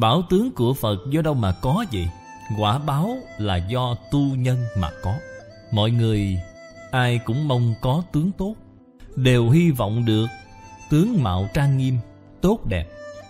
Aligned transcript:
Bảo 0.00 0.22
tướng 0.30 0.52
của 0.52 0.74
Phật 0.74 0.98
do 1.10 1.22
đâu 1.22 1.34
mà 1.34 1.52
có 1.52 1.84
vậy? 1.92 2.08
Quả 2.58 2.78
báo 2.78 3.16
là 3.38 3.56
do 3.56 3.94
tu 4.10 4.20
nhân 4.20 4.58
mà 4.76 4.90
có. 5.02 5.14
Mọi 5.70 5.90
người 5.90 6.40
ai 6.90 7.20
cũng 7.24 7.48
mong 7.48 7.74
có 7.80 8.02
tướng 8.12 8.32
tốt. 8.32 8.54
Đều 9.16 9.50
hy 9.50 9.70
vọng 9.70 10.04
được 10.04 10.26
tướng 10.90 11.22
mạo 11.22 11.48
trang 11.54 11.78
nghiêm, 11.78 11.98
tốt 12.40 12.66
đẹp. 12.66 12.88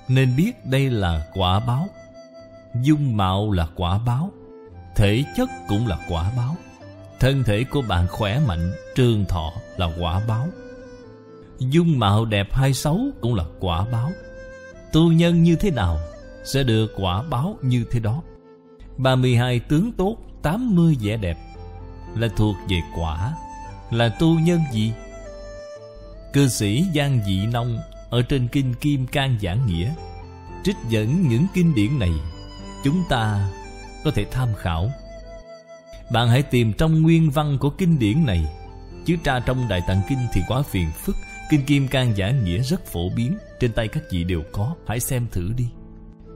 Nên 0.09 0.37
biết 0.37 0.67
đây 0.67 0.91
là 0.91 1.27
quả 1.35 1.61
báo. 1.61 1.89
Dung 2.83 3.17
mạo 3.17 3.53
là 3.53 3.69
quả 3.77 3.99
báo. 4.07 4.31
Thể 4.97 5.25
chất 5.37 5.51
cũng 5.69 5.87
là 5.87 5.99
quả 6.09 6.33
báo. 6.37 6.57
Thân 7.21 7.43
thể 7.45 7.65
của 7.65 7.83
bạn 7.89 8.07
khỏe 8.09 8.41
mạnh, 8.47 8.73
trường 8.95 9.25
thọ 9.25 9.53
là 9.77 9.91
quả 10.01 10.23
báo. 10.29 10.47
Dung 11.59 11.99
mạo 11.99 12.25
đẹp 12.25 12.49
hay 12.53 12.75
xấu 12.75 13.01
cũng 13.21 13.35
là 13.35 13.45
quả 13.61 13.87
báo. 13.93 14.13
Tu 14.93 15.13
nhân 15.13 15.43
như 15.43 15.57
thế 15.57 15.71
nào? 15.71 15.99
Sẽ 16.45 16.63
được 16.63 16.93
quả 16.97 17.23
báo 17.23 17.57
như 17.63 17.85
thế 17.91 18.01
đó. 18.01 18.23
32 18.97 19.61
tướng 19.61 19.93
tốt 19.93 20.17
80 20.43 20.97
vẻ 21.03 21.17
đẹp. 21.17 21.39
Là 22.17 22.29
thuộc 22.37 22.57
về 22.69 22.81
quả, 22.97 23.35
Là 23.91 24.09
tu 24.09 24.39
nhân 24.39 24.61
gì? 24.73 24.93
Cư 26.33 26.49
sĩ 26.49 26.85
Giang 26.95 27.21
Dị 27.27 27.47
Nông 27.47 27.79
Ở 28.11 28.23
trên 28.23 28.49
Kinh 28.49 28.75
Kim 28.75 29.07
Cang 29.07 29.39
Giảng 29.43 29.67
Nghĩa, 29.67 29.95
Trích 30.65 30.77
dẫn 30.89 31.29
những 31.29 31.47
kinh 31.55 31.75
điển 31.75 31.99
này, 31.99 32.13
Chúng 32.85 33.03
ta 33.09 33.49
có 34.05 34.11
thể 34.11 34.25
tham 34.31 34.49
khảo. 34.57 34.91
Bạn 36.13 36.29
hãy 36.29 36.43
tìm 36.43 36.73
trong 36.73 37.03
nguyên 37.03 37.31
văn 37.31 37.59
của 37.61 37.71
kinh 37.71 37.99
điển 37.99 38.27
này, 38.27 38.47
Chứ 39.07 39.17
tra 39.25 39.41
trong 39.41 39.69
Đại 39.69 39.83
Tạng 39.89 40.01
Kinh 40.09 40.19
thì 40.33 40.41
quá 40.49 40.63
phiền 40.63 40.91
phức. 41.05 41.17
Kinh 41.51 41.65
Kim 41.65 41.89
Cang 41.89 42.15
Giảng 42.17 42.45
Nghĩa 42.45 42.59
rất 42.59 42.87
phổ 42.87 43.09
biến, 43.17 43.39
Trên 43.61 43.73
tay 43.73 43.89
các 43.89 44.03
vị 44.11 44.25
đều 44.25 44.43
có. 44.53 44.75
Hãy 44.87 45.01
xem 45.01 45.27
thử 45.33 45.53
đi. 45.57 45.67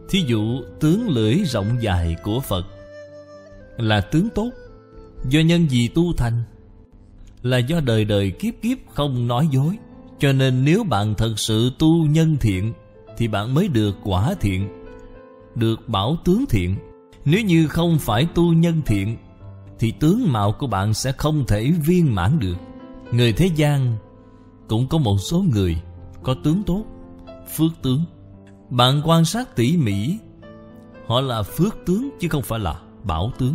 Thí 0.08 0.24
dụ, 0.26 0.62
tướng 0.80 1.08
lưỡi 1.08 1.34
rộng 1.34 1.76
dài 1.80 2.16
của 2.22 2.40
Phật 2.40 2.66
Là 3.76 4.00
tướng 4.00 4.28
tốt, 4.34 4.50
Do 5.30 5.40
nhân 5.40 5.70
gì 5.70 5.88
tu 5.88 6.12
thành, 6.12 6.42
Là 7.42 7.58
do 7.58 7.80
đời 7.80 8.04
đời 8.04 8.30
kiếp 8.30 8.54
kiếp 8.62 8.78
không 8.94 9.28
nói 9.28 9.48
dối. 9.52 9.76
Cho 10.18 10.32
nên 10.32 10.64
nếu 10.64 10.84
bạn 10.84 11.14
thật 11.14 11.34
sự 11.36 11.70
tu 11.78 12.06
nhân 12.06 12.36
thiện, 12.40 12.72
Thì 13.16 13.28
bạn 13.28 13.54
mới 13.54 13.68
được 13.68 13.96
quả 14.04 14.34
thiện, 14.40 14.68
Được 15.54 15.88
bảo 15.88 16.16
tướng 16.24 16.44
thiện. 16.48 16.76
Nếu 17.24 17.42
như 17.42 17.68
không 17.68 17.98
phải 17.98 18.26
tu 18.34 18.52
nhân 18.52 18.82
thiện, 18.86 19.16
Thì 19.78 19.90
tướng 19.90 20.32
mạo 20.32 20.52
của 20.52 20.66
bạn 20.66 20.94
sẽ 20.94 21.12
không 21.12 21.44
thể 21.46 21.70
viên 21.86 22.14
mãn 22.14 22.38
được. 22.38 22.56
Người 23.12 23.32
thế 23.32 23.50
gian 23.56 23.96
Cũng 24.68 24.88
có 24.88 24.98
một 24.98 25.18
số 25.18 25.44
người 25.52 25.76
Có 26.22 26.34
tướng 26.44 26.62
tốt, 26.62 26.84
Phước 27.56 27.70
tướng 27.82 28.04
bạn 28.70 29.02
quan 29.04 29.24
sát 29.24 29.56
tỉ 29.56 29.76
mỉ. 29.76 30.18
Họ 31.06 31.20
là 31.20 31.42
phước 31.42 31.76
tướng 31.86 32.10
chứ 32.20 32.28
không 32.28 32.42
phải 32.42 32.60
là 32.60 32.80
bảo 33.02 33.32
tướng. 33.38 33.54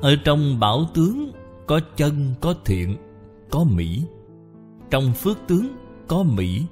Ở 0.00 0.16
trong 0.24 0.60
bảo 0.60 0.86
tướng 0.94 1.32
Có 1.66 1.80
chân, 1.96 2.34
có 2.40 2.54
thiện, 2.64 2.96
có 3.50 3.64
mỹ. 3.64 4.02
Trong 4.90 5.12
phước 5.12 5.38
tướng 5.46 5.76
có 6.08 6.22
mỹ 6.22 6.62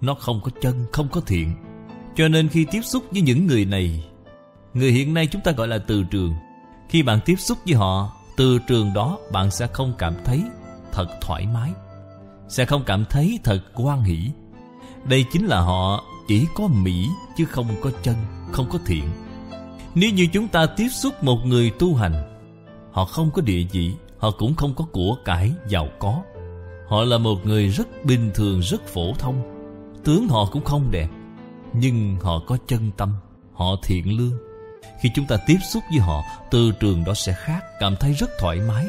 Nó 0.00 0.14
không 0.14 0.40
có 0.44 0.50
chân, 0.60 0.86
không 0.92 1.08
có 1.12 1.20
thiện. 1.20 1.54
Cho 2.16 2.28
nên 2.28 2.48
khi 2.48 2.66
tiếp 2.70 2.80
xúc 2.82 3.04
với 3.10 3.20
những 3.20 3.46
người 3.46 3.64
này 3.64 4.04
Người 4.74 4.92
hiện 4.92 5.14
nay 5.14 5.26
chúng 5.26 5.42
ta 5.42 5.52
gọi 5.52 5.68
là 5.68 5.78
từ 5.78 6.04
trường. 6.10 6.34
Khi 6.88 7.02
bạn 7.02 7.20
tiếp 7.24 7.36
xúc 7.38 7.58
với 7.64 7.74
họ 7.74 8.12
Từ 8.36 8.58
trường 8.68 8.92
đó 8.94 9.18
bạn 9.32 9.50
sẽ 9.50 9.66
không 9.66 9.94
cảm 9.98 10.14
thấy 10.24 10.42
Thật 10.92 11.06
thoải 11.20 11.46
mái 11.46 11.70
Sẽ 12.48 12.64
không 12.64 12.82
cảm 12.86 13.04
thấy 13.04 13.38
thật 13.44 13.60
quan 13.74 14.02
hỷ. 14.02 14.30
Đây 15.04 15.24
chính 15.32 15.46
là 15.46 15.60
họ 15.60 16.04
chỉ 16.30 16.46
có 16.54 16.66
mỹ 16.68 17.08
chứ 17.36 17.44
không 17.44 17.66
có 17.82 17.90
chân, 18.02 18.16
không 18.52 18.66
có 18.70 18.78
thiện. 18.86 19.04
Nếu 19.94 20.10
như 20.10 20.26
chúng 20.32 20.48
ta 20.48 20.66
tiếp 20.76 20.88
xúc 20.88 21.24
một 21.24 21.38
người 21.44 21.70
tu 21.70 21.94
hành, 21.94 22.40
họ 22.92 23.04
không 23.04 23.30
có 23.30 23.42
địa 23.42 23.64
vị, 23.72 23.92
họ 24.18 24.30
cũng 24.30 24.54
không 24.54 24.74
có 24.74 24.84
của 24.92 25.16
cải 25.24 25.52
giàu 25.68 25.88
có. 25.98 26.22
Họ 26.88 27.04
là 27.04 27.18
một 27.18 27.46
người 27.46 27.68
rất 27.68 28.04
bình 28.04 28.30
thường, 28.34 28.60
rất 28.60 28.86
phổ 28.86 29.14
thông. 29.18 29.42
Tướng 30.04 30.28
họ 30.28 30.48
cũng 30.52 30.64
không 30.64 30.90
đẹp, 30.90 31.08
nhưng 31.72 32.16
họ 32.22 32.38
có 32.46 32.58
chân 32.66 32.90
tâm, 32.96 33.14
họ 33.52 33.76
thiện 33.82 34.18
lương. 34.18 34.38
Khi 35.00 35.10
chúng 35.14 35.26
ta 35.26 35.36
tiếp 35.46 35.58
xúc 35.72 35.82
với 35.90 36.00
họ, 36.00 36.22
từ 36.50 36.72
trường 36.80 37.04
đó 37.04 37.14
sẽ 37.14 37.32
khác, 37.32 37.60
cảm 37.80 37.96
thấy 38.00 38.12
rất 38.12 38.30
thoải 38.40 38.58
mái. 38.68 38.86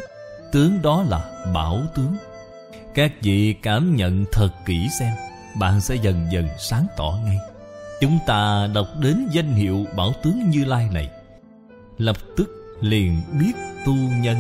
Tướng 0.52 0.82
đó 0.82 1.04
là 1.04 1.46
bảo 1.54 1.82
tướng. 1.96 2.16
Các 2.96 3.14
vị 3.22 3.56
cảm 3.62 3.96
nhận 3.96 4.26
thật 4.32 4.50
kỹ 4.66 4.88
xem 5.00 5.14
bạn 5.60 5.82
sẽ 5.82 5.96
dần 5.96 6.28
dần 6.32 6.48
sáng 6.60 6.88
tỏ 6.98 7.20
ngay. 7.26 7.38
Chúng 8.02 8.20
ta 8.28 8.68
đọc 8.74 8.88
đến 9.00 9.28
danh 9.32 9.54
hiệu 9.54 9.86
bảo 9.98 10.14
tướng 10.24 10.50
như 10.50 10.66
lai 10.66 10.90
này. 10.94 11.10
Lập 11.98 12.18
tức 12.38 12.50
liền 12.82 13.22
biết 13.40 13.52
tu 13.86 13.94
nhân, 13.94 14.38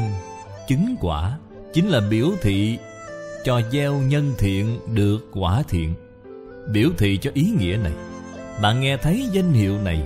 chứng 0.68 0.96
quả 1.02 1.38
chính 1.74 1.88
là 1.88 2.00
biểu 2.10 2.32
thị 2.42 2.78
cho 3.44 3.62
gieo 3.72 3.94
nhân 3.94 4.34
thiện 4.38 4.80
được 4.94 5.20
quả 5.34 5.64
thiện. 5.70 5.94
Biểu 6.72 6.90
thị 6.98 7.18
cho 7.22 7.32
ý 7.34 7.52
nghĩa 7.60 7.78
này. 7.84 7.94
Bạn 8.62 8.80
nghe 8.80 8.98
thấy 8.98 9.30
danh 9.32 9.54
hiệu 9.54 9.78
này 9.78 10.04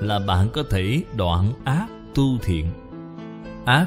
là 0.00 0.18
bạn 0.18 0.48
có 0.52 0.62
thể 0.70 1.02
đoạn 1.16 1.52
ác 1.64 1.86
tu 2.14 2.38
thiện. 2.42 2.66
Ác 3.64 3.86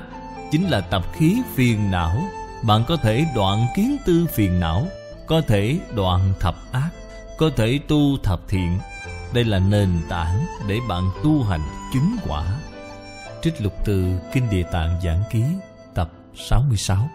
chính 0.51 0.69
là 0.69 0.81
tập 0.81 1.05
khí 1.13 1.37
phiền 1.55 1.91
não. 1.91 2.23
Bạn 2.63 2.83
có 2.87 2.97
thể 2.97 3.25
đoạn 3.35 3.66
kiến 3.75 3.97
tư 4.05 4.25
phiền 4.33 4.59
não 4.59 4.87
có 5.27 5.41
thể 5.41 5.79
đoạn 5.95 6.33
thập 6.39 6.55
ác, 6.71 6.89
có 7.37 7.49
thể 7.55 7.79
tu 7.87 8.17
thập 8.23 8.39
thiện. 8.47 8.79
Đây 9.33 9.43
là 9.43 9.59
nền 9.59 9.89
tảng 10.09 10.45
để 10.67 10.79
bạn 10.89 11.03
tu 11.23 11.43
hành 11.43 11.61
chứng 11.93 12.15
quả. 12.27 12.59
Trích 13.41 13.61
lục 13.61 13.73
từ 13.85 14.19
kinh 14.33 14.49
địa 14.49 14.63
tạng 14.71 15.01
giảng 15.03 15.23
ký, 15.31 15.43
tập 15.93 16.09
66 16.35 17.09